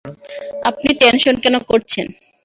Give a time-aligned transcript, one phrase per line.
[0.69, 2.05] আপনি টেনশন কেন করছেন।